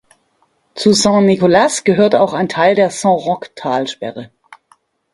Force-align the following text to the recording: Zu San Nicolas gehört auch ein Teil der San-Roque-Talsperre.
Zu 0.73 0.93
San 0.93 1.27
Nicolas 1.27 1.83
gehört 1.83 2.15
auch 2.15 2.33
ein 2.33 2.49
Teil 2.49 2.73
der 2.73 2.89
San-Roque-Talsperre. 2.89 4.31